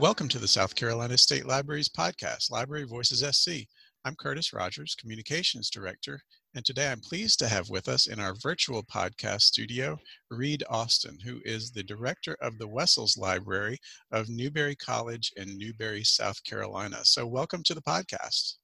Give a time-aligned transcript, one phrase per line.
[0.00, 3.66] Welcome to the South Carolina State Library's podcast, Library Voices SC.
[4.06, 6.18] I'm Curtis Rogers, Communications Director,
[6.54, 9.98] and today I'm pleased to have with us in our virtual podcast studio
[10.30, 13.76] Reid Austin, who is the Director of the Wessels Library
[14.10, 17.00] of Newberry College in Newberry, South Carolina.
[17.02, 18.54] So, welcome to the podcast.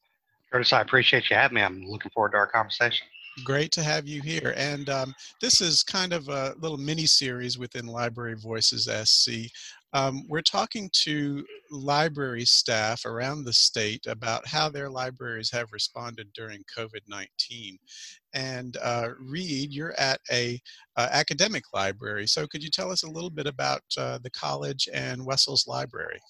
[0.51, 1.61] Curtis, I appreciate you having me.
[1.61, 3.07] I'm looking forward to our conversation.
[3.45, 4.55] Great to have you here.
[4.57, 9.51] And um, this is kind of a little mini series within Library Voices SC.
[9.93, 16.33] Um, we're talking to library staff around the state about how their libraries have responded
[16.35, 17.79] during COVID 19.
[18.35, 20.61] And uh, Reid, you're at a
[20.97, 24.89] uh, academic library, so could you tell us a little bit about uh, the college
[24.93, 26.21] and Wessels Library?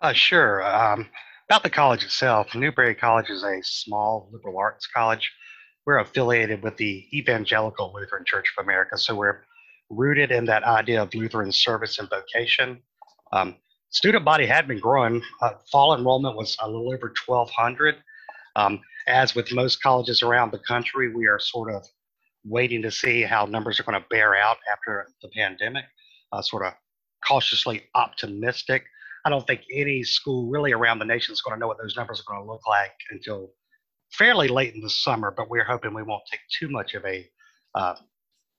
[0.00, 0.62] Uh, sure.
[0.64, 1.08] Um,
[1.48, 5.32] about the college itself, Newberry College is a small liberal arts college.
[5.84, 9.40] We're affiliated with the Evangelical Lutheran Church of America, so we're
[9.90, 12.80] rooted in that idea of Lutheran service and vocation.
[13.32, 13.56] Um,
[13.90, 15.22] student body had been growing.
[15.40, 17.96] Uh, fall enrollment was a little over 1,200.
[18.56, 21.86] Um, as with most colleges around the country, we are sort of
[22.44, 25.84] waiting to see how numbers are going to bear out after the pandemic,
[26.32, 26.72] uh, sort of
[27.26, 28.84] cautiously optimistic.
[29.24, 31.96] I don't think any school really around the nation is going to know what those
[31.96, 33.52] numbers are going to look like until
[34.12, 37.28] fairly late in the summer, but we're hoping we won't take too much of a
[37.74, 37.94] uh,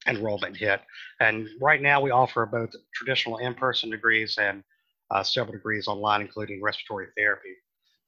[0.08, 0.82] enrollment hit.
[1.20, 4.64] And right now we offer both traditional in-person degrees and
[5.12, 7.56] uh, several degrees online, including respiratory therapy.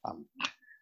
[0.06, 0.26] Um,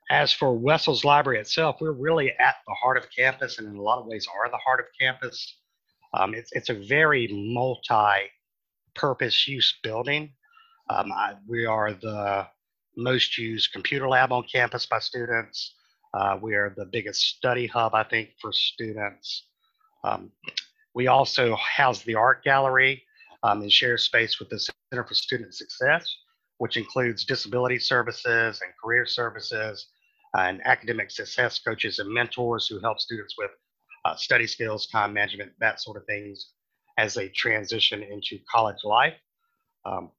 [0.09, 3.81] as for Wessels Library itself, we're really at the heart of campus and in a
[3.81, 5.57] lot of ways are the heart of campus.
[6.13, 8.27] Um, it's, it's a very multi-purpose
[9.47, 10.33] use building.
[10.89, 12.47] Um, I, we are the
[12.97, 15.75] most used computer lab on campus by students.
[16.13, 19.47] Uh, we are the biggest study hub, I think, for students.
[20.03, 20.31] Um,
[20.93, 23.03] we also house the art gallery
[23.43, 26.13] um, and share space with the Center for Student Success,
[26.57, 29.87] which includes disability services and career services
[30.37, 33.51] and academic success coaches and mentors who help students with
[34.05, 36.51] uh, study skills, time management, that sort of things
[36.97, 39.13] as they transition into college life.
[39.85, 40.11] Um,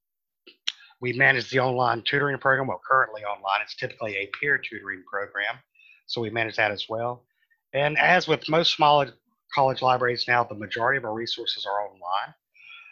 [1.00, 2.68] we manage the online tutoring program.
[2.68, 5.56] Well, currently online, it's typically a peer tutoring program.
[6.06, 7.24] So we manage that as well.
[7.74, 9.06] And as with most small
[9.54, 12.34] college libraries now, the majority of our resources are online.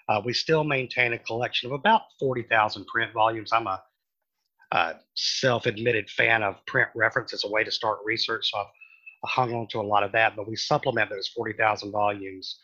[0.08, 3.52] Uh, we still maintain a collection of about 40,000 print volumes.
[3.52, 3.82] I'm a,
[4.72, 9.54] a self-admitted fan of print reference as a way to start research, so I've hung
[9.54, 12.58] on to a lot of that, but we supplement those 40,000 volumes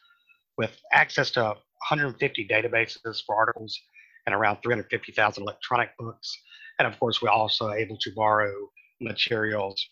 [0.59, 3.79] with access to 150 databases for articles
[4.27, 6.37] and around 350,000 electronic books.
[6.79, 8.53] And of course, we're also able to borrow
[9.01, 9.87] materials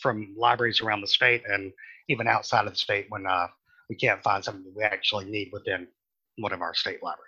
[0.00, 1.72] from libraries around the state and
[2.08, 3.46] even outside of the state when uh,
[3.88, 5.86] we can't find something that we actually need within
[6.38, 7.26] one of our state libraries.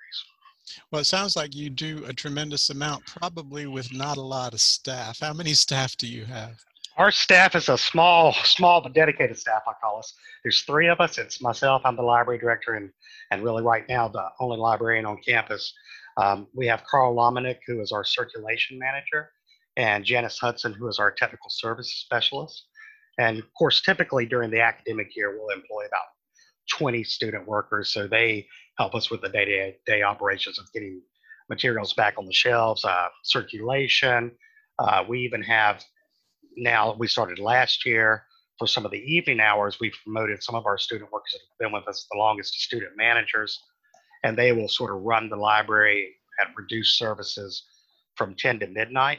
[0.90, 4.60] Well, it sounds like you do a tremendous amount, probably with not a lot of
[4.60, 5.18] staff.
[5.20, 6.62] How many staff do you have?
[6.98, 9.62] Our staff is a small, small but dedicated staff.
[9.66, 10.14] I call us.
[10.44, 11.18] There's three of us.
[11.18, 11.82] It's myself.
[11.84, 12.90] I'm the library director, and
[13.30, 15.72] and really right now the only librarian on campus.
[16.18, 19.30] Um, we have Carl Lomanick, who is our circulation manager,
[19.76, 22.66] and Janice Hudson, who is our technical services specialist.
[23.18, 26.06] And of course, typically during the academic year, we'll employ about
[26.70, 27.92] 20 student workers.
[27.92, 28.46] So they
[28.78, 31.02] help us with the day to day operations of getting
[31.48, 34.32] materials back on the shelves, uh, circulation.
[34.78, 35.84] Uh, we even have
[36.56, 38.24] now, we started last year
[38.62, 41.58] for some of the evening hours, we've promoted some of our student workers that have
[41.58, 43.58] been with us the longest student managers,
[44.22, 47.64] and they will sort of run the library at reduced services
[48.16, 49.18] from 10 to midnight.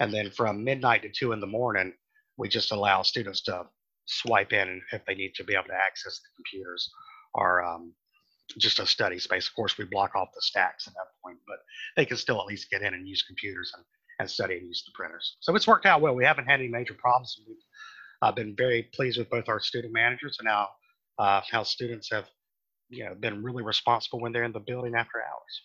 [0.00, 1.92] And then from midnight to 2 in the morning,
[2.36, 3.66] we just allow students to
[4.06, 6.90] swipe in if they need to be able to access the computers
[7.34, 7.92] or um,
[8.56, 9.48] just a study space.
[9.48, 11.58] Of course, we block off the stacks at that point, but
[11.96, 13.84] they can still at least get in and use computers and,
[14.20, 15.36] and study and use the printers.
[15.40, 16.14] So it's worked out well.
[16.14, 17.36] We haven't had any major problems.
[17.46, 17.56] We've
[18.22, 20.68] uh, been very pleased with both our student managers and how,
[21.18, 22.26] uh, how students have
[22.88, 25.62] you know, been really responsible when they're in the building after hours.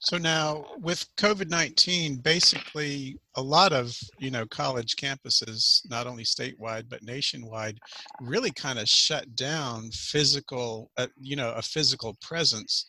[0.00, 6.88] So now with COVID-19, basically a lot of, you know, college campuses, not only statewide,
[6.88, 7.78] but nationwide,
[8.20, 12.86] really kind of shut down physical, uh, you know, a physical presence.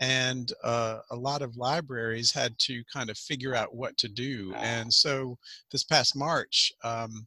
[0.00, 4.52] And uh, a lot of libraries had to kind of figure out what to do.
[4.56, 5.38] And so
[5.70, 7.26] this past March, um,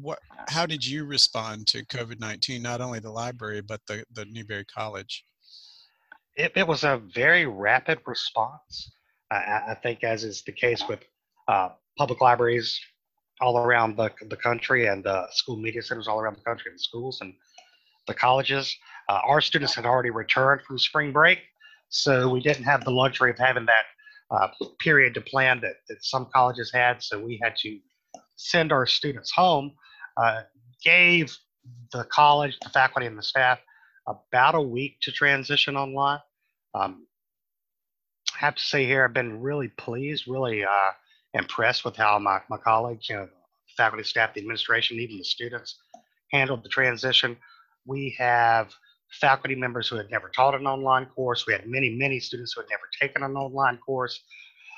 [0.00, 0.18] what,
[0.48, 5.24] how did you respond to COVID-19, not only the library, but the, the Newberry College?
[6.38, 8.92] It, it was a very rapid response.
[9.30, 11.00] I, I think, as is the case with
[11.48, 12.80] uh, public libraries
[13.40, 16.80] all around the, the country and the school media centers all around the country and
[16.80, 17.34] schools and
[18.06, 18.74] the colleges.
[19.08, 21.40] Uh, our students had already returned from spring break,
[21.88, 23.84] so we didn't have the luxury of having that
[24.30, 24.48] uh,
[24.80, 27.02] period to plan that, that some colleges had.
[27.02, 27.78] So we had to
[28.36, 29.72] send our students home,
[30.16, 30.42] uh,
[30.84, 31.36] gave
[31.92, 33.58] the college, the faculty, and the staff
[34.06, 36.20] about a week to transition online.
[36.78, 37.06] Um,
[38.34, 40.90] I have to say here, I've been really pleased, really uh,
[41.34, 43.28] impressed with how my, my colleagues, you know,
[43.76, 45.76] faculty, staff, the administration, even the students
[46.30, 47.36] handled the transition.
[47.86, 48.72] We have
[49.20, 51.46] faculty members who had never taught an online course.
[51.46, 54.20] We had many, many students who had never taken an online course.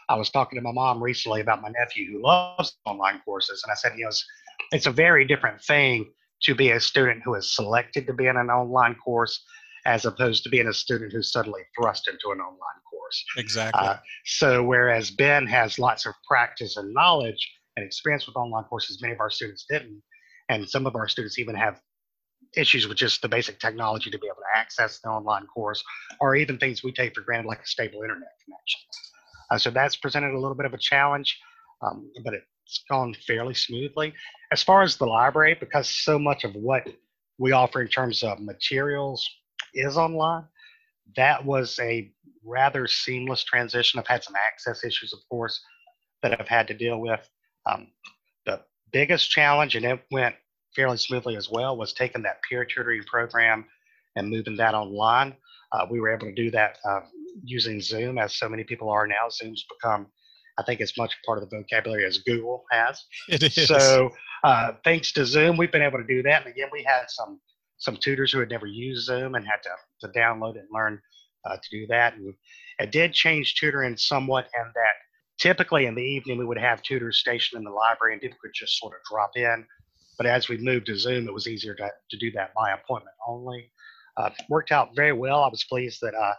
[0.09, 3.71] I was talking to my mom recently about my nephew who loves online courses, and
[3.71, 4.25] I said, you know, it's,
[4.73, 6.11] it's a very different thing
[6.43, 9.45] to be a student who is selected to be in an online course
[9.87, 13.25] as opposed to being a student who's suddenly thrust into an online course.
[13.37, 13.87] Exactly.
[13.87, 19.01] Uh, so, whereas Ben has lots of practice and knowledge and experience with online courses,
[19.01, 20.03] many of our students didn't.
[20.49, 21.81] And some of our students even have
[22.57, 25.83] issues with just the basic technology to be able to access the online course,
[26.21, 28.81] or even things we take for granted, like a stable internet connection.
[29.51, 31.39] Uh, so that's presented a little bit of a challenge,
[31.83, 34.13] um, but it's gone fairly smoothly.
[34.53, 36.87] As far as the library, because so much of what
[37.39, 39.29] we offer in terms of materials
[39.75, 40.45] is online,
[41.17, 42.11] that was a
[42.45, 43.99] rather seamless transition.
[43.99, 45.61] I've had some access issues, of course,
[46.23, 47.29] that I've had to deal with.
[47.67, 47.89] Um,
[48.47, 48.61] the
[48.93, 50.35] biggest challenge, and it went
[50.75, 53.67] fairly smoothly as well, was taking that peer tutoring program
[54.17, 55.35] and moving that online.
[55.73, 57.01] Uh, we were able to do that uh,
[57.45, 59.29] using Zoom, as so many people are now.
[59.31, 60.07] Zoom's become,
[60.59, 63.05] I think, as much part of the vocabulary as Google has.
[63.29, 63.69] It is.
[63.69, 64.11] So,
[64.43, 66.45] uh, thanks to Zoom, we've been able to do that.
[66.45, 67.41] And again, we had some
[67.81, 69.71] some tutors who had never used Zoom and had to,
[70.07, 71.01] to download it and learn
[71.45, 72.15] uh, to do that.
[72.15, 72.35] And
[72.79, 74.95] it did change tutoring somewhat, and that
[75.39, 78.53] typically in the evening we would have tutors stationed in the library, and people could
[78.55, 79.67] just sort of drop in.
[80.19, 83.17] But as we moved to Zoom, it was easier to, to do that by appointment
[83.27, 83.73] only.
[84.19, 85.43] Uh, worked out very well.
[85.43, 86.35] I was pleased that uh,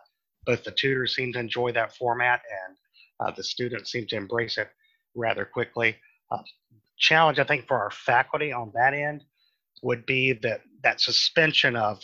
[0.46, 2.78] both the tutors seemed to enjoy that format and
[3.20, 4.70] uh, the students seemed to embrace it
[5.16, 5.96] rather quickly.
[6.30, 6.44] Uh,
[7.00, 9.24] challenge, I think, for our faculty on that end
[9.82, 12.00] would be that that suspension of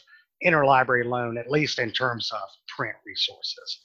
[0.46, 3.82] interlibrary loan, at least in terms of print resources,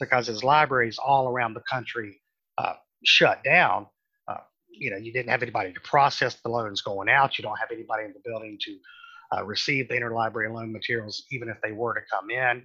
[0.00, 2.20] because as libraries all around the country
[2.58, 3.86] uh, shut down,
[4.28, 4.38] uh,
[4.70, 7.38] you know, you didn't have anybody to process the loans going out.
[7.38, 8.78] You don't have anybody in the building to
[9.36, 12.64] uh, receive the interlibrary loan materials, even if they were to come in.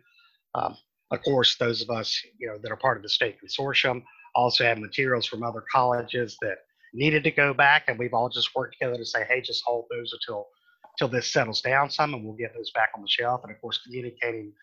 [0.53, 0.77] Um,
[1.11, 4.03] of course, those of us, you know, that are part of the state consortium
[4.35, 6.59] also have materials from other colleges that
[6.93, 9.85] needed to go back, and we've all just worked together to say, hey, just hold
[9.89, 10.47] those until
[10.93, 13.41] until this settles down some, and we'll get those back on the shelf.
[13.43, 14.53] And of course, communicating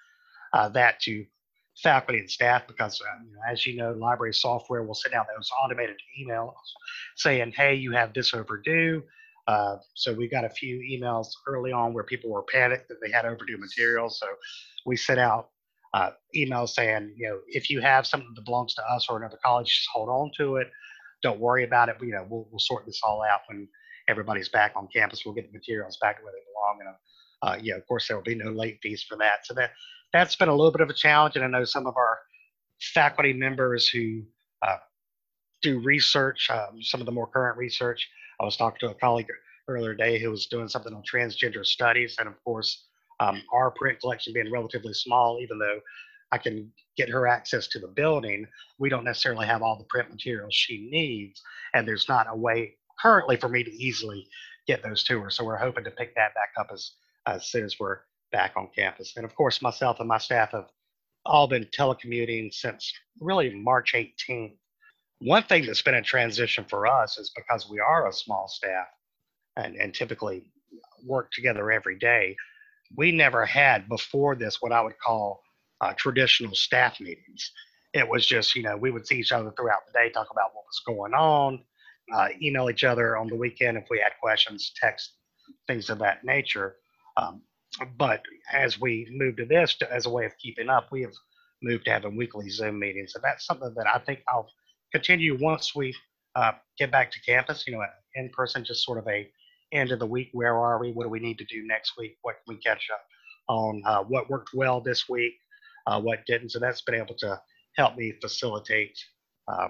[0.52, 1.24] uh, that to
[1.82, 5.26] faculty and staff because, uh, you know, as you know, library software will send out
[5.36, 6.54] those automated emails
[7.16, 9.02] saying, "Hey, you have this overdue."
[9.46, 13.10] Uh, so we got a few emails early on where people were panicked that they
[13.10, 14.18] had overdue materials.
[14.20, 14.26] So
[14.84, 15.48] we sent out
[15.94, 19.38] uh, emails saying, you know, if you have something that belongs to us or another
[19.42, 20.70] college, just hold on to it.
[21.22, 21.96] Don't worry about it.
[22.02, 23.66] You know, we'll, we'll sort this all out when
[24.08, 25.24] everybody's back on campus.
[25.24, 26.78] We'll get the materials back where they belong.
[26.80, 26.96] And
[27.42, 29.44] uh, yeah, of course, there will be no late fees for that.
[29.46, 29.70] So that
[30.12, 31.36] that's been a little bit of a challenge.
[31.36, 32.18] And I know some of our
[32.80, 34.22] faculty members who
[34.66, 34.76] uh,
[35.62, 38.08] do research, um, some of the more current research.
[38.40, 39.26] I was talking to a colleague
[39.68, 42.86] earlier today who was doing something on transgender studies, and of course,
[43.20, 45.80] um, our print collection being relatively small, even though
[46.30, 48.46] I can get her access to the building,
[48.78, 51.42] we don't necessarily have all the print materials she needs,
[51.74, 54.26] and there's not a way currently for me to easily
[54.66, 55.36] get those tours.
[55.36, 56.92] So we're hoping to pick that back up as
[57.26, 57.98] as soon as we're
[58.32, 59.14] back on campus.
[59.16, 60.68] And of course, myself and my staff have
[61.26, 64.56] all been telecommuting since really March 18th.
[65.20, 68.86] One thing that's been a transition for us is because we are a small staff
[69.56, 70.44] and, and typically
[71.04, 72.36] work together every day,
[72.96, 75.42] we never had before this what I would call
[75.80, 77.52] uh, traditional staff meetings.
[77.92, 80.54] It was just, you know, we would see each other throughout the day, talk about
[80.54, 81.64] what was going on,
[82.14, 85.12] uh, email each other on the weekend if we had questions, text,
[85.66, 86.76] things of that nature.
[87.16, 87.42] Um,
[87.96, 88.22] but
[88.52, 91.12] as we move to this to, as a way of keeping up, we have
[91.62, 93.14] moved to having weekly Zoom meetings.
[93.14, 94.48] And that's something that I think I'll
[94.92, 95.94] continue once we
[96.34, 97.84] uh, get back to campus, you know,
[98.14, 99.28] in person, just sort of a
[99.72, 100.30] end of the week.
[100.32, 100.92] Where are we?
[100.92, 102.16] What do we need to do next week?
[102.22, 103.02] What can we catch up
[103.48, 103.82] on?
[103.84, 105.34] Uh, what worked well this week?
[105.86, 106.50] Uh, what didn't?
[106.50, 107.40] So that's been able to
[107.76, 108.98] help me facilitate
[109.48, 109.68] uh,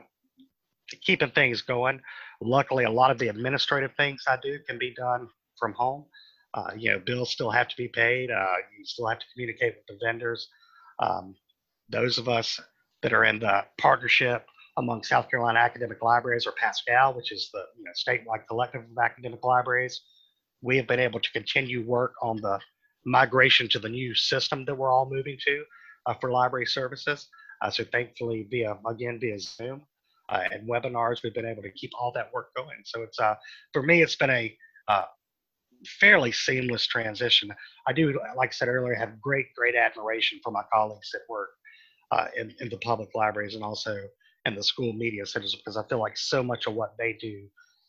[0.96, 2.00] keeping things going.
[2.40, 5.28] Luckily, a lot of the administrative things I do can be done
[5.58, 6.04] from home.
[6.54, 8.30] Uh, you know, bills still have to be paid.
[8.30, 10.48] Uh, you still have to communicate with the vendors.
[10.98, 11.34] Um,
[11.88, 12.60] those of us
[13.02, 17.64] that are in the partnership among South Carolina Academic Libraries or PASCAL, which is the
[17.76, 20.00] you know, statewide collective of academic libraries,
[20.62, 22.58] we have been able to continue work on the
[23.04, 25.64] migration to the new system that we're all moving to
[26.06, 27.28] uh, for library services.
[27.62, 29.82] Uh, so thankfully, via again via Zoom
[30.28, 32.82] uh, and webinars, we've been able to keep all that work going.
[32.84, 33.34] So it's uh,
[33.72, 34.56] for me, it's been a
[34.88, 35.04] uh,
[35.86, 37.52] fairly seamless transition.
[37.86, 41.50] I do, like I said earlier, have great, great admiration for my colleagues that work
[42.10, 43.96] uh, in, in the public libraries and also
[44.46, 47.46] in the school media centers because I feel like so much of what they do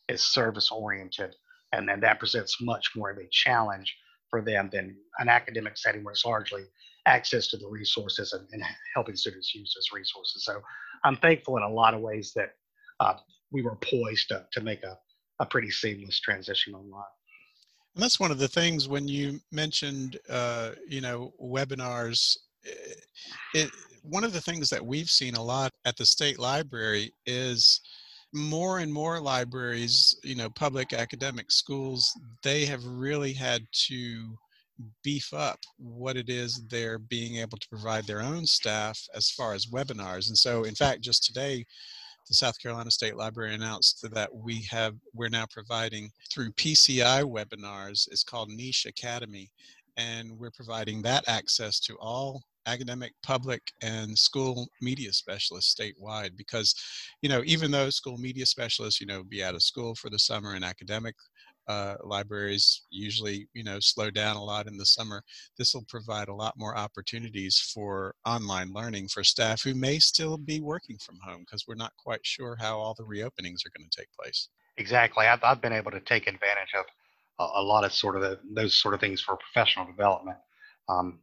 [0.08, 1.34] is service oriented
[1.72, 3.96] and then that presents much more of a challenge
[4.28, 6.64] for them than an academic setting where it's largely
[7.10, 8.62] access to the resources and, and
[8.94, 10.44] helping students use those resources.
[10.44, 10.60] So
[11.04, 12.50] I'm thankful in a lot of ways that
[13.00, 13.14] uh,
[13.50, 14.96] we were poised to, to make a,
[15.40, 17.04] a pretty seamless transition online.
[17.94, 22.36] And that's one of the things when you mentioned, uh, you know, webinars.
[22.64, 22.94] Eh,
[23.54, 23.70] it,
[24.02, 27.80] one of the things that we've seen a lot at the state library is
[28.32, 32.12] more and more libraries, you know, public academic schools,
[32.44, 34.38] they have really had to
[35.02, 39.54] beef up what it is they're being able to provide their own staff as far
[39.54, 40.28] as webinars.
[40.28, 41.64] And so, in fact, just today,
[42.28, 48.08] the South Carolina State Library announced that we have we're now providing through PCI webinars.
[48.10, 49.50] It's called Niche Academy,
[49.96, 56.36] and we're providing that access to all academic, public, and school media specialists statewide.
[56.36, 56.74] Because,
[57.22, 60.18] you know, even though school media specialists, you know, be out of school for the
[60.18, 61.16] summer and academic
[61.70, 65.22] uh, libraries usually you know slow down a lot in the summer
[65.56, 70.36] this will provide a lot more opportunities for online learning for staff who may still
[70.36, 73.88] be working from home because we're not quite sure how all the reopenings are going
[73.88, 74.48] to take place.
[74.78, 76.86] Exactly i've, I've been able to take advantage of
[77.38, 80.38] a, a lot of sort of the, those sort of things for professional development
[80.88, 81.20] um,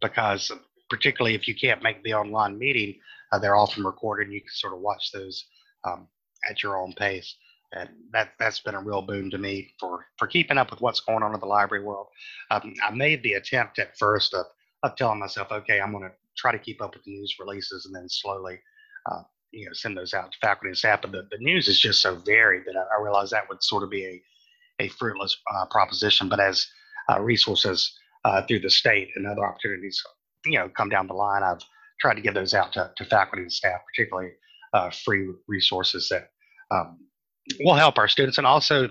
[0.00, 0.52] because
[0.88, 3.00] particularly if you can't make the online meeting
[3.32, 5.46] uh, they're often recorded and you can sort of watch those
[5.84, 6.06] um,
[6.48, 7.34] at your own pace
[7.72, 11.00] and that that's been a real boon to me for for keeping up with what's
[11.00, 12.06] going on in the library world.
[12.50, 14.46] Um, I made the attempt at first of
[14.82, 17.86] of telling myself, okay, I'm going to try to keep up with the news releases,
[17.86, 18.60] and then slowly,
[19.10, 21.02] uh, you know, send those out to faculty and staff.
[21.02, 23.82] But the, the news is just so varied that I, I realized that would sort
[23.82, 24.22] of be a
[24.80, 26.28] a fruitless uh, proposition.
[26.28, 26.66] But as
[27.10, 30.02] uh, resources uh, through the state and other opportunities,
[30.46, 31.62] you know, come down the line, I've
[32.00, 34.30] tried to give those out to, to faculty and staff, particularly
[34.72, 36.30] uh, free resources that
[36.70, 36.98] um,
[37.60, 38.38] will help our students.
[38.38, 38.88] And also,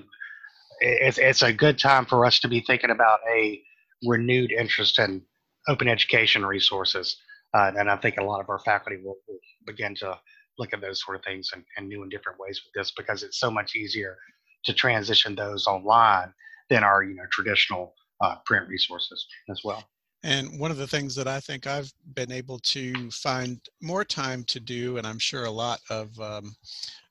[0.80, 3.62] it's, it's a good time for us to be thinking about a
[4.04, 5.22] renewed interest in
[5.68, 7.18] open education resources.
[7.54, 10.18] Uh, and I think a lot of our faculty will, will begin to
[10.60, 13.24] look at those sort of things in, in new and different ways with this because
[13.24, 14.18] it's so much easier
[14.66, 16.34] to transition those online
[16.70, 19.84] than our you know traditional uh, print resources as well.
[20.24, 24.44] And one of the things that I think I've been able to find more time
[24.46, 26.56] to do, and I'm sure a lot of um,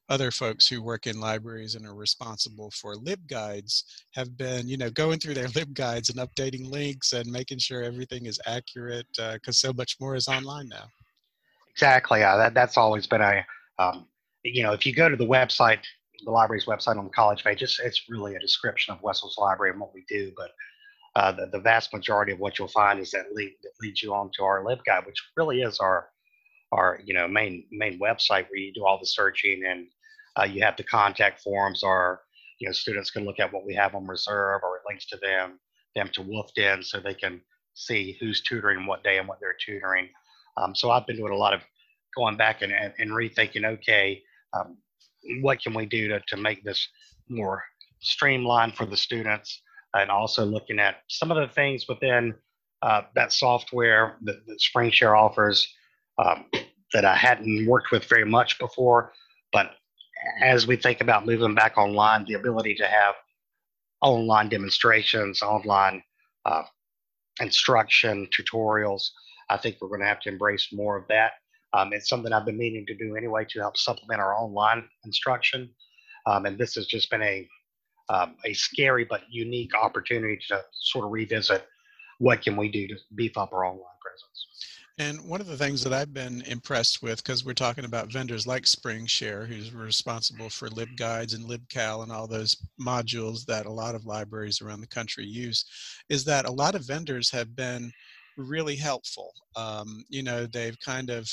[0.08, 3.82] other folks who work in libraries and are responsible for libguides
[4.14, 8.26] have been you know going through their libguides and updating links and making sure everything
[8.26, 10.84] is accurate because uh, so much more is online now.
[11.70, 13.44] Exactly yeah that, that's always been a
[13.78, 14.06] um,
[14.42, 15.80] you know if you go to the website
[16.24, 19.72] the library's website on the college page it's, it's really a description of wessel's library
[19.72, 20.50] and what we do but
[21.16, 24.14] uh, the, the vast majority of what you'll find is that link that leads you
[24.14, 26.08] on to our libguide which really is our
[26.72, 29.86] our you know main main website where you do all the searching and
[30.38, 32.22] uh, you have the contact forms, or
[32.58, 35.16] you know, students can look at what we have on reserve, or it links to
[35.16, 35.58] them
[35.94, 37.40] them to Wolfden, so they can
[37.74, 40.08] see who's tutoring what day and what they're tutoring.
[40.58, 41.62] Um, so I've been doing a lot of
[42.14, 43.64] going back and, and, and rethinking.
[43.64, 44.76] Okay, um,
[45.40, 46.86] what can we do to to make this
[47.28, 47.64] more
[48.00, 49.62] streamlined for the students,
[49.94, 52.34] and also looking at some of the things within
[52.82, 55.66] uh, that software that, that SpringShare offers
[56.18, 56.46] um,
[56.92, 59.12] that I hadn't worked with very much before,
[59.52, 59.72] but
[60.42, 63.14] as we think about moving back online, the ability to have
[64.02, 66.02] online demonstrations, online
[66.44, 66.62] uh,
[67.40, 69.10] instruction, tutorials,
[69.48, 71.32] I think we're going to have to embrace more of that.
[71.72, 75.70] Um, it's something I've been meaning to do anyway to help supplement our online instruction.
[76.26, 77.48] Um, and this has just been a
[78.08, 81.66] um, a scary but unique opportunity to sort of revisit
[82.18, 84.46] what can we do to beef up our online presence.
[84.98, 88.46] And one of the things that I've been impressed with, because we're talking about vendors
[88.46, 93.94] like SpringShare, who's responsible for LibGuides and LibCal and all those modules that a lot
[93.94, 95.66] of libraries around the country use,
[96.08, 97.92] is that a lot of vendors have been
[98.38, 99.32] really helpful.
[99.54, 101.28] Um, you know, they've kind of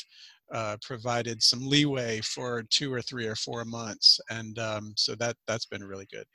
[0.53, 5.37] uh, provided some leeway for two or three or four months, and um, so that
[5.47, 6.25] that's been really good.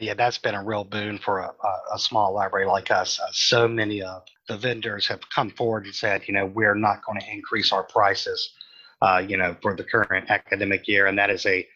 [0.00, 3.20] Yeah, that's been a real boon for a, a, a small library like us.
[3.20, 7.04] Uh, so many of the vendors have come forward and said, you know, we're not
[7.04, 8.50] going to increase our prices,
[9.02, 11.66] uh, you know, for the current academic year, and that is a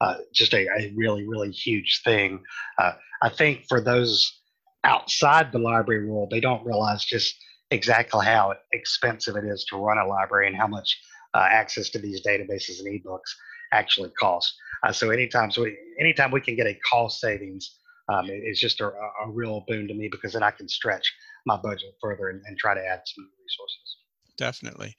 [0.00, 2.40] uh, just a, a, really, really huge thing.
[2.78, 2.92] Uh,
[3.22, 4.40] I think for those
[4.84, 7.34] outside the library world, they don't realize just
[7.70, 10.96] exactly how expensive it is to run a library and how much
[11.34, 13.34] uh, access to these databases and ebooks
[13.72, 14.54] actually cost.
[14.84, 18.60] Uh, so anytime, so we, anytime we can get a cost savings, um, it, it's
[18.60, 21.12] just a, a, real boon to me because then I can stretch
[21.46, 23.96] my budget further and, and try to add some resources.
[24.36, 24.94] Definitely.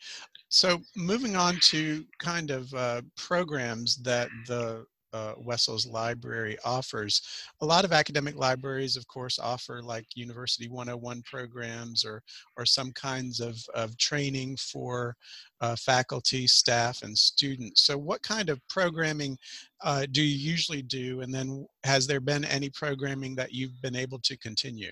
[0.50, 7.22] So moving on to kind of uh, programs that the uh, Wessel's library offers.
[7.62, 12.22] A lot of academic libraries, of course, offer like University 101 programs or,
[12.58, 15.16] or some kinds of, of training for
[15.62, 17.84] uh, faculty, staff, and students.
[17.84, 19.38] So what kind of programming
[19.84, 21.22] uh, do you usually do?
[21.22, 24.92] And then has there been any programming that you've been able to continue?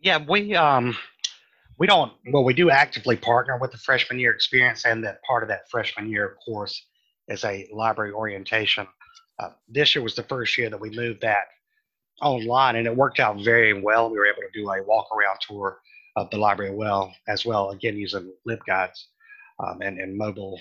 [0.00, 0.96] Yeah, we, um,
[1.78, 5.42] we don't, well, we do actively partner with the freshman year experience and that part
[5.42, 6.86] of that freshman year course
[7.28, 8.86] is a library orientation
[9.38, 11.46] uh, this year was the first year that we moved that
[12.20, 14.10] online, and it worked out very well.
[14.10, 15.78] We were able to do a walk around tour
[16.16, 19.04] of the library well as well, again using LibGuides
[19.60, 20.60] um, and, and mobile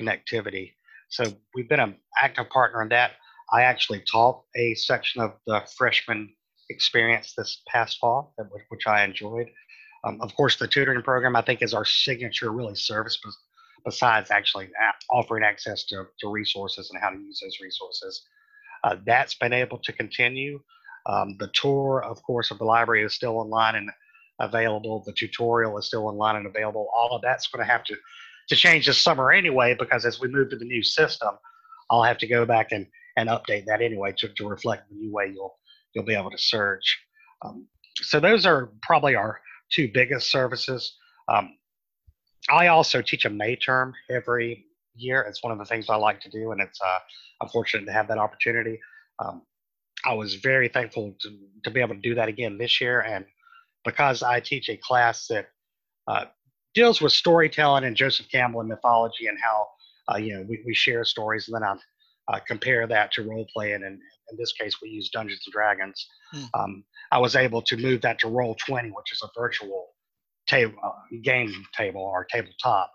[0.00, 0.72] connectivity.
[1.08, 3.12] So we've been an active partner in that.
[3.52, 6.34] I actually taught a section of the freshman
[6.68, 8.34] experience this past fall,
[8.68, 9.48] which I enjoyed.
[10.04, 13.18] Um, of course, the tutoring program I think is our signature really service
[13.84, 14.68] besides actually
[15.10, 18.22] offering access to, to resources and how to use those resources.
[18.84, 20.60] Uh, that's been able to continue.
[21.06, 23.90] Um, the tour, of course, of the library is still online and
[24.40, 25.02] available.
[25.04, 26.88] The tutorial is still online and available.
[26.94, 27.96] All of that's going to have to,
[28.48, 31.30] to change this summer anyway, because as we move to the new system,
[31.90, 35.12] I'll have to go back and, and update that anyway to, to reflect the new
[35.12, 35.56] way you'll,
[35.94, 36.98] you'll be able to search.
[37.42, 37.66] Um,
[37.96, 39.40] so those are probably our
[39.72, 40.96] two biggest services.
[41.28, 41.57] Um,
[42.50, 45.22] I also teach a May term every year.
[45.22, 46.98] It's one of the things I like to do, and it's uh,
[47.40, 48.78] I'm fortunate to have that opportunity.
[49.18, 49.42] Um,
[50.06, 53.24] I was very thankful to, to be able to do that again this year, and
[53.84, 55.48] because I teach a class that
[56.06, 56.26] uh,
[56.74, 59.66] deals with storytelling and Joseph Campbell and mythology and how
[60.12, 63.46] uh, you know we, we share stories, and then I uh, compare that to role
[63.52, 66.06] playing, and in this case we use Dungeons and Dragons.
[66.32, 66.44] Hmm.
[66.54, 69.88] Um, I was able to move that to Roll Twenty, which is a virtual
[70.48, 70.90] table uh,
[71.22, 72.92] game table or tabletop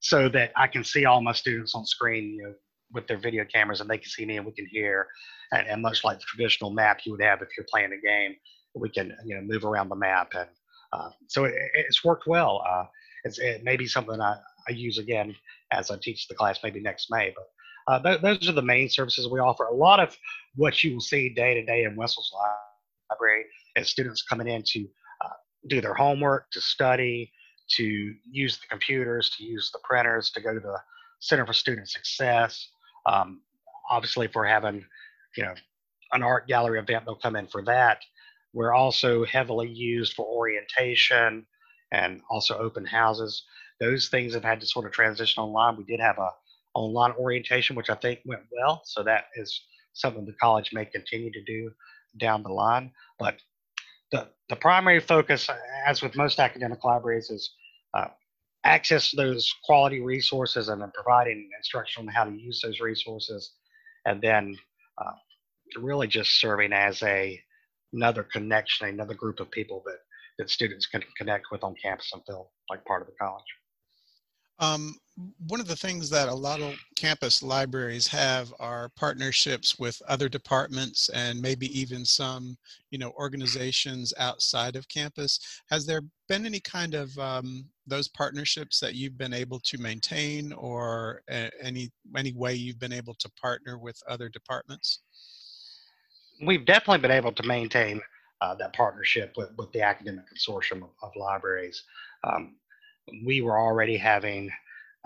[0.00, 2.54] so that I can see all my students on screen, you know,
[2.92, 5.06] with their video cameras and they can see me and we can hear.
[5.52, 8.36] And, and much like the traditional map you would have if you're playing a game,
[8.74, 10.32] we can, you know, move around the map.
[10.34, 10.48] And
[10.92, 12.62] uh, so it, it's worked well.
[12.68, 12.84] Uh,
[13.24, 14.36] it's, it may be something I,
[14.68, 15.34] I use again
[15.72, 17.46] as I teach the class maybe next May, but
[17.88, 19.64] uh, th- those are the main services we offer.
[19.64, 20.16] A lot of
[20.54, 22.32] what you will see day to day in Wessel's
[23.10, 23.44] library
[23.76, 24.86] is students coming in to
[25.68, 27.32] do their homework, to study,
[27.76, 30.78] to use the computers, to use the printers, to go to the
[31.20, 32.68] Center for Student Success.
[33.06, 33.40] Um,
[33.90, 34.84] obviously, if we're having,
[35.36, 35.54] you know,
[36.12, 37.98] an art gallery event, they'll come in for that.
[38.52, 41.46] We're also heavily used for orientation
[41.92, 43.44] and also open houses.
[43.80, 45.76] Those things have had to sort of transition online.
[45.76, 46.30] We did have a
[46.74, 48.82] online orientation, which I think went well.
[48.84, 51.70] So that is something the college may continue to do
[52.18, 52.92] down the line.
[53.18, 53.36] But
[54.12, 55.48] the, the primary focus,
[55.86, 57.50] as with most academic libraries, is
[57.94, 58.06] uh,
[58.64, 63.52] access to those quality resources and then providing instruction on how to use those resources,
[64.06, 64.56] and then
[64.98, 67.40] uh, really just serving as a
[67.92, 69.98] another connection, another group of people that
[70.38, 73.44] that students can connect with on campus and feel like part of the college.
[74.60, 74.94] Um,
[75.46, 80.28] one of the things that a lot of campus libraries have are partnerships with other
[80.28, 82.56] departments and maybe even some,
[82.90, 85.60] you know, organizations outside of campus.
[85.70, 90.52] Has there been any kind of um, those partnerships that you've been able to maintain,
[90.52, 91.22] or
[91.60, 95.00] any any way you've been able to partner with other departments?
[96.46, 98.00] We've definitely been able to maintain
[98.40, 101.82] uh, that partnership with, with the academic consortium of, of libraries.
[102.22, 102.54] Um,
[103.24, 104.50] we were already having,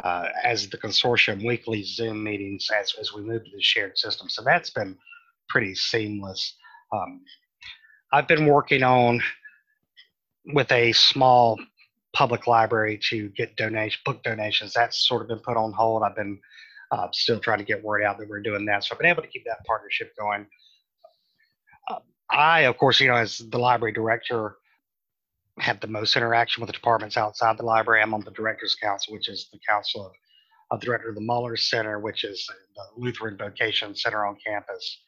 [0.02, 4.28] uh, as the consortium, weekly Zoom meetings as, as we move to the shared system.
[4.28, 4.96] So that's been
[5.48, 6.57] pretty seamless.
[6.92, 7.22] Um,
[8.12, 9.22] I've been working on
[10.46, 11.59] with a small
[12.12, 14.72] public library to get donation book donations.
[14.74, 16.02] That's sort of been put on hold.
[16.02, 16.38] I've been
[16.90, 18.85] uh, still trying to get word out that we're doing that.
[18.85, 20.46] So I've been able to keep that partnership going.
[21.90, 22.00] Uh,
[22.31, 24.57] I, of course, you know, as the library director,
[25.59, 28.03] have the most interaction with the departments outside the library.
[28.03, 30.12] I'm on the Directors Council, which is the council of,
[30.71, 35.03] of director of the Muller Center, which is the Lutheran Vocation Center on campus,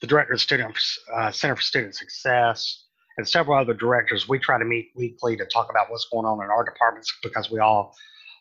[0.00, 0.78] the director of Student
[1.12, 2.84] uh, Center for Student Success,
[3.16, 4.28] and several other directors.
[4.28, 7.50] We try to meet weekly to talk about what's going on in our departments because
[7.50, 7.94] we all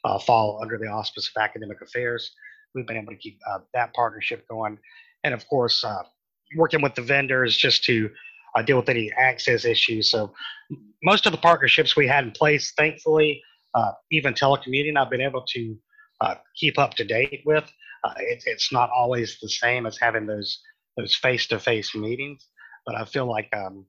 [0.06, 2.32] uh, fall under the auspice of academic affairs.
[2.76, 4.78] We've been able to keep uh, that partnership going,
[5.24, 6.04] and of course, uh,
[6.56, 8.12] working with the vendors just to
[8.58, 10.10] uh, deal with any access issues.
[10.10, 10.34] So
[11.04, 13.41] most of the partnerships we had in place, thankfully,
[13.76, 15.78] uh, even telecommuting, I've been able to
[16.22, 17.72] uh, keep up to date with.
[18.04, 20.60] Uh, it, it's not always the same as having those
[20.98, 22.48] those face-to-face meetings,
[22.84, 23.86] but I feel like um,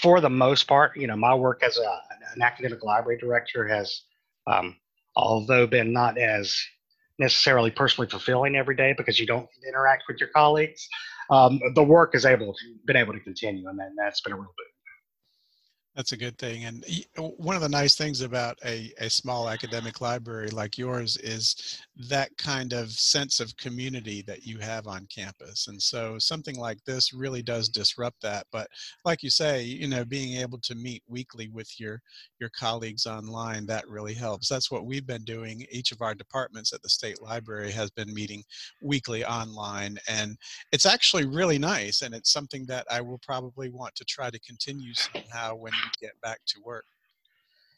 [0.00, 2.00] for the most part, you know, my work as a,
[2.34, 4.00] an academic library director has,
[4.46, 4.76] um,
[5.16, 6.58] although been not as
[7.18, 10.88] necessarily personally fulfilling every day because you don't interact with your colleagues,
[11.32, 14.36] um, the work is able to, been able to continue, and then that's been a
[14.36, 14.71] real boon.
[15.94, 16.64] That's a good thing.
[16.64, 16.84] And
[17.36, 22.30] one of the nice things about a, a small academic library like yours is that
[22.38, 25.68] kind of sense of community that you have on campus.
[25.68, 28.46] And so something like this really does disrupt that.
[28.50, 28.68] But
[29.04, 32.00] like you say, you know, being able to meet weekly with your,
[32.40, 34.48] your colleagues online, that really helps.
[34.48, 35.66] That's what we've been doing.
[35.70, 38.42] Each of our departments at the state library has been meeting
[38.80, 39.98] weekly online.
[40.08, 40.38] And
[40.72, 42.00] it's actually really nice.
[42.00, 46.20] And it's something that I will probably want to try to continue somehow when get
[46.22, 46.84] back to work?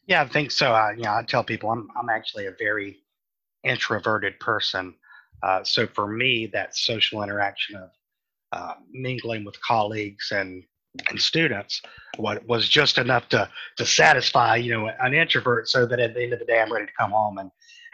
[0.06, 0.74] Yeah, I think so.
[0.74, 2.98] Uh, you know, I tell people I'm I'm actually a very
[3.64, 4.94] introverted person.
[5.42, 7.90] Uh, so for me, that social interaction of
[8.52, 10.64] uh, mingling with colleagues and
[11.10, 11.82] and students
[12.18, 16.22] what was just enough to to satisfy you know an introvert so that at the
[16.22, 17.50] end of the day i'm ready to come home and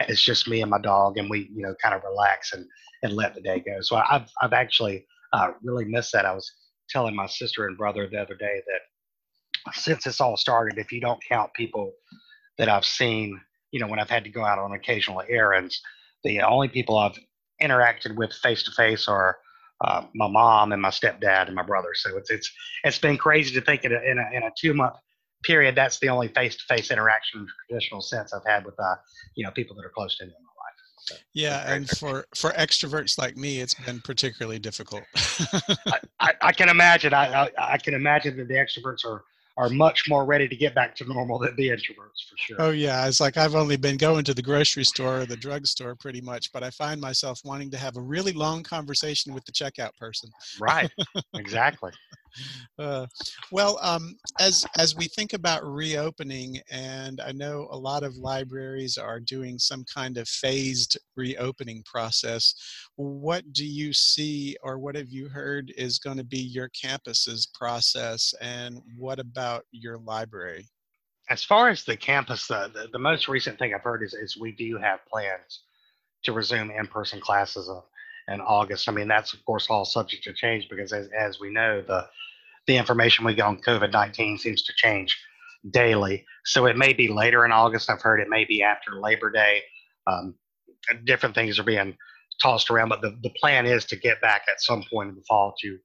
[0.07, 2.65] it's just me and my dog and we you know kind of relax and
[3.01, 6.51] and let the day go so i've i've actually uh, really missed that i was
[6.89, 8.81] telling my sister and brother the other day that
[9.73, 11.93] since this all started, if you don't count people
[12.57, 13.39] that I've seen,
[13.71, 15.81] you know, when I've had to go out on occasional errands,
[16.23, 17.17] the only people I've
[17.61, 19.37] interacted with face to face are
[19.83, 21.89] uh, my mom and my stepdad and my brother.
[21.93, 22.51] So it's it's
[22.83, 24.95] it's been crazy to think in a in a, in a two month
[25.43, 28.95] period that's the only face to face interaction in traditional sense I've had with uh,
[29.35, 30.75] you know people that are close to me in my life.
[30.99, 35.03] So yeah, and for for extroverts like me, it's been particularly difficult.
[35.17, 37.13] I, I, I, can imagine.
[37.13, 39.23] I, I I can imagine that the extroverts are
[39.57, 42.55] are much more ready to get back to normal than the introverts for sure.
[42.59, 45.95] Oh yeah, it's like I've only been going to the grocery store or the drugstore
[45.95, 49.51] pretty much, but I find myself wanting to have a really long conversation with the
[49.51, 50.29] checkout person.
[50.59, 50.91] Right.
[51.35, 51.91] exactly.
[52.79, 53.05] Uh,
[53.51, 58.97] well, um, as as we think about reopening, and I know a lot of libraries
[58.97, 62.53] are doing some kind of phased reopening process.
[62.95, 67.47] What do you see, or what have you heard is going to be your campus's
[67.53, 70.67] process, and what about your library?
[71.29, 74.37] As far as the campus, uh, the, the most recent thing I've heard is, is
[74.37, 75.61] we do have plans
[76.23, 77.69] to resume in-person classes
[78.27, 78.87] in August.
[78.87, 82.07] I mean, that's of course all subject to change because as, as we know, the
[82.67, 85.17] the information we get on COVID 19 seems to change
[85.71, 86.25] daily.
[86.45, 87.89] So it may be later in August.
[87.89, 89.61] I've heard it may be after Labor Day.
[90.07, 90.35] Um,
[91.05, 91.95] different things are being
[92.41, 95.23] tossed around, but the, the plan is to get back at some point in the
[95.27, 95.77] fall to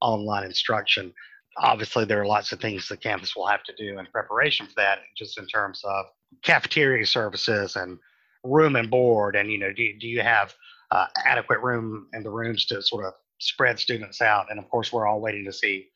[0.00, 1.12] online instruction.
[1.56, 4.74] Obviously, there are lots of things the campus will have to do in preparation for
[4.76, 6.06] that, just in terms of
[6.42, 7.98] cafeteria services and
[8.42, 9.36] room and board.
[9.36, 10.54] And, you know, do, do you have
[10.94, 14.46] uh, adequate room in the rooms to sort of spread students out?
[14.50, 15.88] And of course, we're all waiting to see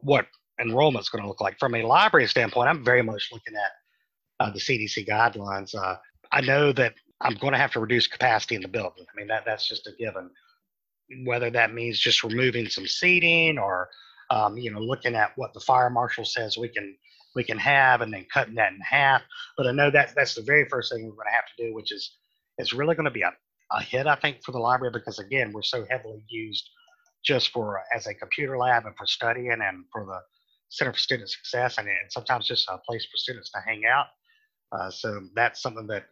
[0.00, 0.26] what
[0.60, 1.58] enrollment is going to look like.
[1.58, 3.72] From a library standpoint, I'm very much looking at
[4.40, 5.74] uh, the CDC guidelines.
[5.74, 5.96] Uh,
[6.32, 9.04] I know that I'm going to have to reduce capacity in the building.
[9.12, 10.30] I mean, that that's just a given.
[11.24, 13.88] Whether that means just removing some seating or,
[14.30, 16.96] um, you know, looking at what the fire marshal says we can
[17.34, 19.22] we can have and then cutting that in half.
[19.56, 21.74] But I know that that's the very first thing we're going to have to do,
[21.74, 22.16] which is
[22.58, 23.32] it's really going to be a,
[23.72, 26.68] a hit, I think, for the library because again, we're so heavily used
[27.24, 30.18] just for as a computer lab and for studying and for the
[30.70, 34.06] Center for Student Success and, and sometimes just a place for students to hang out.
[34.72, 36.04] Uh, so that's something that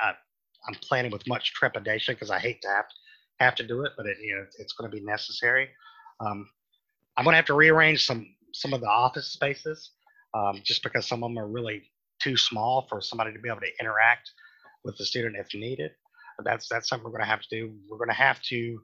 [0.00, 0.10] I,
[0.68, 2.84] am planning with much trepidation because I hate to have
[3.40, 5.68] have to do it, but it, you know it's going to be necessary.
[6.20, 6.48] Um,
[7.16, 9.90] I'm going to have to rearrange some some of the office spaces
[10.34, 11.82] um, just because some of them are really
[12.20, 14.30] too small for somebody to be able to interact
[14.84, 15.92] with the student if needed.
[16.44, 17.74] That's that's something we're going to have to do.
[17.88, 18.82] We're going to have to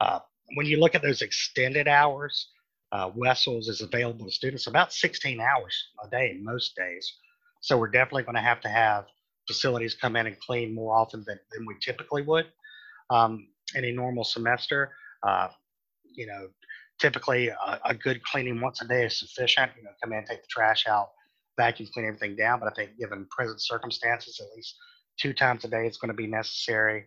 [0.00, 0.18] uh,
[0.54, 2.50] when you look at those extended hours,
[2.92, 7.12] uh, Wessels is available to students about 16 hours a day most days.
[7.60, 9.06] So we're definitely going to have to have
[9.46, 12.46] facilities come in and clean more often than, than we typically would
[13.10, 14.92] um, in a normal semester.
[15.22, 15.48] Uh,
[16.04, 16.48] you know,
[16.98, 19.70] typically a, a, good cleaning once a day is sufficient.
[19.76, 21.08] You know, come in, take the trash out,
[21.56, 22.60] vacuum clean everything down.
[22.60, 24.76] But I think given present circumstances, at least
[25.18, 27.06] two times a day is going to be necessary.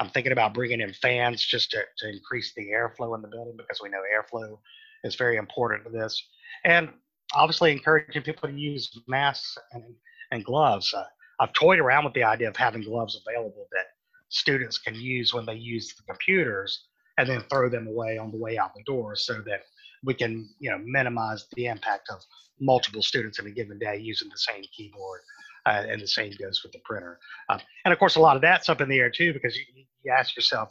[0.00, 3.56] I'm thinking about bringing in fans just to, to increase the airflow in the building
[3.56, 4.58] because we know airflow
[5.04, 6.22] is very important to this.
[6.64, 6.88] And
[7.34, 9.84] obviously encouraging people to use masks and,
[10.30, 10.92] and gloves.
[10.94, 11.04] Uh,
[11.38, 13.86] I've toyed around with the idea of having gloves available that
[14.28, 16.86] students can use when they use the computers
[17.18, 19.62] and then throw them away on the way out the door so that
[20.04, 22.20] we can you know minimize the impact of
[22.60, 25.20] multiple students in a given day using the same keyboard
[25.66, 27.18] uh, and the same goes with the printer.
[27.48, 29.64] Uh, and of course, a lot of that's up in the air too, because you,
[30.02, 30.70] you ask yourself,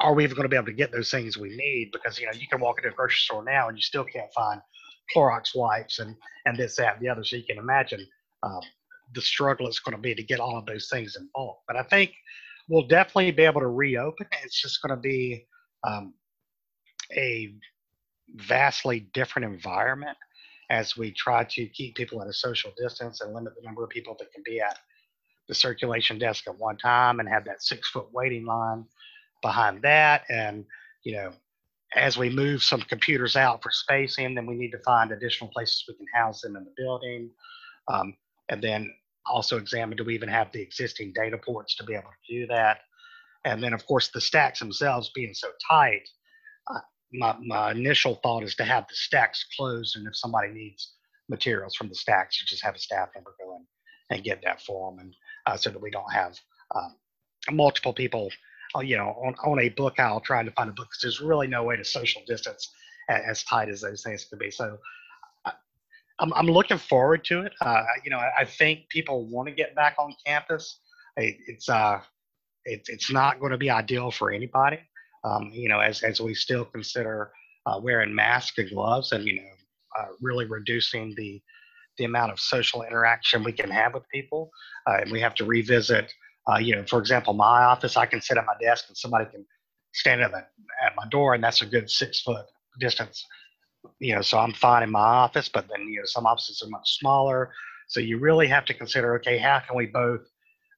[0.00, 1.90] are we even going to be able to get those things we need?
[1.92, 4.32] Because you know you can walk into a grocery store now and you still can't
[4.34, 4.60] find
[5.14, 7.22] Clorox wipes and and this that and the other.
[7.22, 8.06] So you can imagine
[8.42, 8.60] uh,
[9.14, 11.58] the struggle it's going to be to get all of those things in bulk.
[11.66, 12.12] But I think
[12.68, 14.26] we'll definitely be able to reopen.
[14.42, 15.46] It's just going to be
[15.86, 16.14] um,
[17.12, 17.54] a
[18.36, 20.16] vastly different environment
[20.70, 23.90] as we try to keep people at a social distance and limit the number of
[23.90, 24.78] people that can be at
[25.48, 28.84] the circulation desk at one time and have that six foot waiting line
[29.42, 30.22] behind that.
[30.28, 30.64] And,
[31.02, 31.32] you know,
[31.96, 35.84] as we move some computers out for spacing, then we need to find additional places
[35.88, 37.30] we can house them in the building.
[37.88, 38.14] Um,
[38.48, 38.92] and then
[39.26, 42.46] also examine do we even have the existing data ports to be able to do
[42.46, 42.78] that?
[43.44, 46.08] And then, of course, the stacks themselves being so tight,
[46.72, 46.80] uh,
[47.12, 49.96] my, my initial thought is to have the stacks closed.
[49.96, 50.94] And if somebody needs
[51.28, 53.66] materials from the stacks, you just have a staff member go in
[54.10, 55.00] and get that for them.
[55.00, 55.14] And
[55.46, 56.38] uh, so that we don't have
[56.74, 56.94] um,
[57.50, 58.30] multiple people,
[58.76, 61.20] uh, you know, on, on a book aisle trying to find a book because there's
[61.20, 62.70] really no way to social distance
[63.08, 64.50] as, as tight as those things can be.
[64.50, 64.78] So
[66.20, 67.52] I'm, I'm looking forward to it.
[67.60, 70.80] Uh, you know, I, I, think people want to get back on campus.
[71.16, 72.00] It, it's uh,
[72.64, 74.78] it, it's not going to be ideal for anybody.
[75.24, 77.32] Um, you know, as as we still consider
[77.66, 79.48] uh, wearing masks and gloves, and you know,
[79.98, 81.40] uh, really reducing the
[81.98, 84.50] the amount of social interaction we can have with people,
[84.88, 86.12] uh, and we have to revisit.
[86.50, 89.26] Uh, you know, for example, my office, I can sit at my desk and somebody
[89.30, 89.44] can
[89.92, 92.46] stand at, the, at my door, and that's a good six foot
[92.80, 93.26] distance
[93.98, 96.70] you know, so I'm fine in my office, but then, you know, some offices are
[96.70, 97.52] much smaller.
[97.88, 100.20] So you really have to consider, okay, how can we both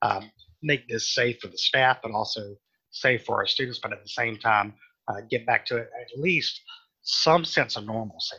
[0.02, 0.30] um,
[0.62, 2.56] make this safe for the staff, but also
[2.92, 4.74] safe for our students, but at the same time,
[5.08, 6.60] uh, get back to at least
[7.02, 8.36] some sense of normalcy.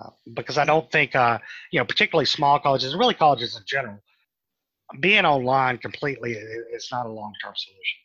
[0.00, 1.38] Uh, because I don't think, uh,
[1.70, 3.98] you know, particularly small colleges, really colleges in general,
[5.00, 7.98] being online completely is not a long-term solution.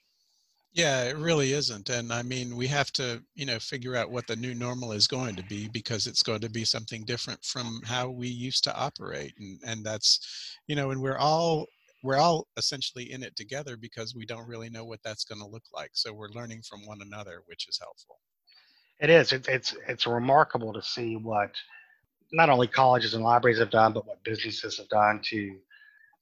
[0.74, 1.90] Yeah, it really isn't.
[1.90, 5.06] And I mean, we have to, you know, figure out what the new normal is
[5.06, 8.76] going to be because it's going to be something different from how we used to
[8.76, 9.34] operate.
[9.38, 11.68] And and that's, you know, and we're all
[12.04, 15.48] we're all essentially in it together because we don't really know what that's going to
[15.48, 15.92] look like.
[15.94, 18.20] So we're learning from one another, which is helpful.
[19.00, 19.32] It is.
[19.32, 21.52] It's it's it's remarkable to see what
[22.32, 25.58] not only colleges and libraries have done, but what businesses have done to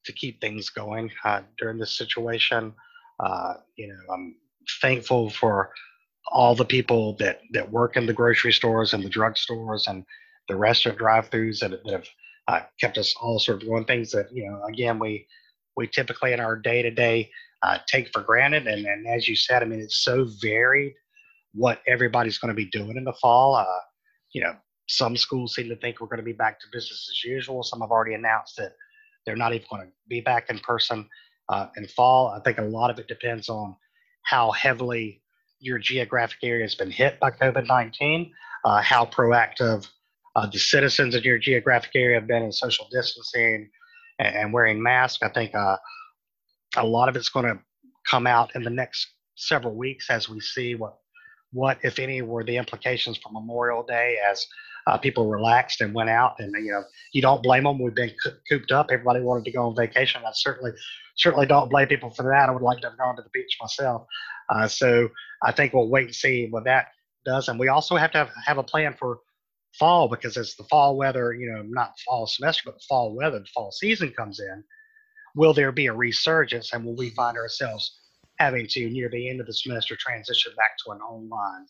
[0.05, 2.73] to keep things going uh, during this situation.
[3.19, 4.35] Uh, you know, I'm
[4.81, 5.71] thankful for
[6.31, 10.05] all the people that that work in the grocery stores and the drugstores and
[10.47, 12.07] the restaurant drive-throughs that, that have
[12.47, 13.85] uh, kept us all sort of going.
[13.85, 15.27] Things that you know, again, we
[15.79, 17.31] we typically in our day-to-day
[17.63, 18.67] uh, take for granted.
[18.67, 20.93] And, and as you said, I mean, it's so varied
[21.53, 23.55] what everybody's going to be doing in the fall.
[23.55, 23.65] Uh,
[24.33, 24.53] you know,
[24.87, 27.63] some schools seem to think we're going to be back to business as usual.
[27.63, 28.73] Some have already announced that
[29.25, 31.07] they're not even going to be back in person
[31.47, 32.27] uh, in fall.
[32.29, 33.75] I think a lot of it depends on
[34.23, 35.21] how heavily
[35.59, 38.31] your geographic area has been hit by COVID 19,
[38.65, 39.87] uh, how proactive
[40.35, 43.69] uh, the citizens in your geographic area have been in social distancing
[44.19, 45.23] and, wearing masks.
[45.23, 45.77] I think uh,
[46.77, 47.59] a lot of it's going to
[48.09, 50.97] come out in the next several weeks as we see what,
[51.51, 54.45] what if any, were the implications for Memorial Day as
[54.87, 56.35] uh, people relaxed and went out.
[56.39, 57.81] And you know, you don't blame them.
[57.81, 58.11] We've been
[58.49, 58.87] cooped up.
[58.91, 60.21] Everybody wanted to go on vacation.
[60.25, 60.71] I certainly
[61.17, 62.49] certainly don't blame people for that.
[62.49, 64.05] I would like to have gone to the beach myself.
[64.49, 65.09] Uh, so
[65.43, 66.87] I think we'll wait and see what that
[67.25, 67.47] does.
[67.49, 69.19] And we also have to have, have a plan for
[69.77, 73.45] fall because as the fall weather, you know, not fall semester, but fall weather, the
[73.53, 74.63] fall season comes in,
[75.35, 77.99] will there be a resurgence and will we find ourselves
[78.39, 81.65] having to, near the end of the semester, transition back to an online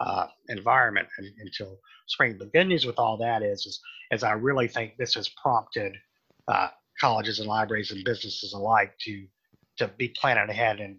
[0.00, 2.36] uh, environment and, until spring?
[2.38, 3.80] The good news with all that is, is,
[4.10, 5.96] is I really think this has prompted
[6.48, 6.68] uh,
[7.00, 9.26] colleges and libraries and businesses alike to
[9.78, 10.98] to be planning ahead and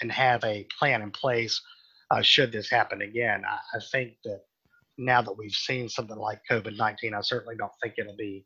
[0.00, 1.60] and have a plan in place
[2.10, 3.42] uh, should this happen again.
[3.48, 4.42] I, I, think that
[4.98, 8.44] now that we've seen something like COVID nineteen, I certainly don't think it'll be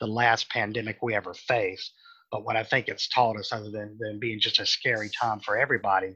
[0.00, 1.92] the last pandemic we ever face.
[2.30, 5.40] But what I think it's taught us, other than, than being just a scary time
[5.40, 6.14] for everybody,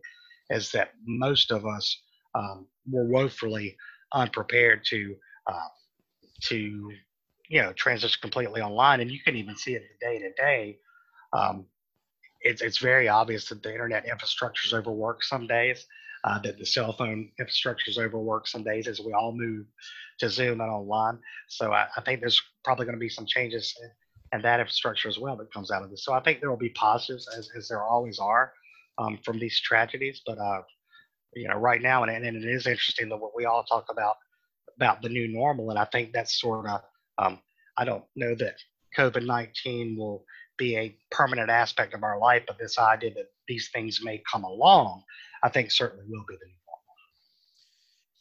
[0.51, 2.03] is that most of us
[2.35, 3.77] um, were woefully
[4.12, 5.14] unprepared to
[5.46, 5.68] uh,
[6.44, 6.90] to
[7.49, 9.01] you know transition completely online.
[9.01, 10.79] And you can even see it day to day.
[11.33, 11.66] Um,
[12.40, 15.87] it's, it's very obvious that the internet infrastructure is overworked some days
[16.27, 19.65] uh, that the cell phone infrastructure is overworked some days as we all move
[20.19, 21.19] to zoom and online.
[21.49, 23.75] So i, I think there's probably going to be some changes
[24.33, 26.05] in that infrastructure as well that comes out of this.
[26.05, 28.53] So i think there will be positives as, as there always are
[28.99, 30.23] um, from these tragedies.
[30.27, 30.62] But uh,
[31.35, 34.17] you know right now and, and it is interesting that what we all talk about
[34.77, 35.71] about the new normal.
[35.71, 36.81] And i think that's sort of
[37.19, 37.39] um,
[37.77, 38.57] I don't know that
[38.97, 40.25] COVID 19 will
[40.57, 44.45] be a permanent aspect of our life, but this idea that these things may come
[44.45, 45.03] along,
[45.47, 46.83] I think certainly will be the new normal.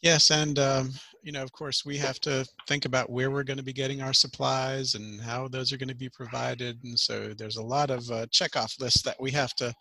[0.00, 0.92] Yes, and um,
[1.24, 4.00] you know, of course, we have to think about where we're going to be getting
[4.00, 6.78] our supplies and how those are going to be provided.
[6.84, 9.74] And so there's a lot of uh, checkoff lists that we have to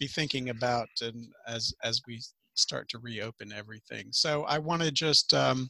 [0.00, 2.20] be thinking about and as as we
[2.54, 4.08] start to reopen everything.
[4.10, 5.68] So I want to just um,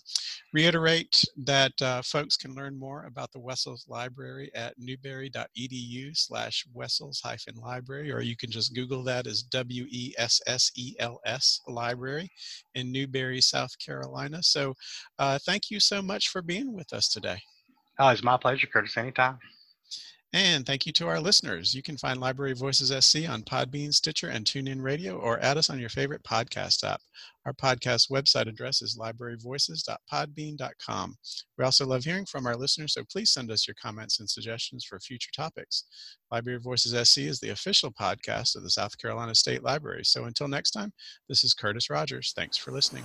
[0.53, 7.21] reiterate that uh, folks can learn more about the Wessels Library at newberry.edu slash Wessels
[7.23, 9.91] hyphen library, or you can just Google that as W-E-S-S-E-L-S
[11.69, 12.31] library
[12.75, 14.43] in Newberry, South Carolina.
[14.43, 14.75] So
[15.19, 17.41] uh, thank you so much for being with us today.
[17.99, 19.39] Oh, it's my pleasure, Curtis, anytime.
[20.33, 21.75] And thank you to our listeners.
[21.75, 25.71] You can find Library Voices SC on Podbean, Stitcher, and TuneIn Radio, or add us
[25.71, 27.01] on your favorite podcast app.
[27.47, 31.15] Our podcast website address is libraryvoices.podbean.com.
[31.59, 34.85] We also love hearing from our listeners, so please send us your comments and suggestions
[34.85, 35.87] for future topics.
[36.31, 40.05] Library Voices SC is the official podcast of the South Carolina State Library.
[40.05, 40.93] So until next time,
[41.29, 42.33] this is Curtis Rogers.
[42.37, 43.03] Thanks for listening.